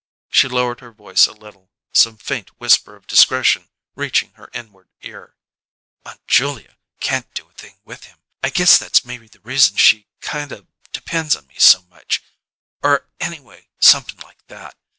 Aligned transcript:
She 0.31 0.47
lowered 0.47 0.79
her 0.79 0.91
voice 0.91 1.27
a 1.27 1.31
little, 1.31 1.69
some 1.93 2.17
faint 2.17 2.59
whisper 2.59 2.95
of 2.95 3.05
discretion 3.05 3.69
reaching 3.93 4.33
her 4.33 4.49
inward 4.51 4.89
ear. 5.03 5.35
"Aunt 6.03 6.25
Julia 6.25 6.79
can't 6.99 7.31
do 7.35 7.47
a 7.47 7.53
thing 7.53 7.77
with 7.85 8.05
him. 8.05 8.17
I 8.41 8.49
guess 8.49 8.79
that's 8.79 9.05
maybe 9.05 9.27
the 9.27 9.41
reason 9.41 9.77
she 9.77 10.07
kind 10.19 10.51
of 10.51 10.65
depen's 10.91 11.35
on 11.35 11.45
me 11.45 11.59
so 11.59 11.83
much; 11.83 12.23
or 12.81 13.11
anyway 13.19 13.69
somep'n 13.79 14.23
like 14.23 14.43
that. 14.47 14.75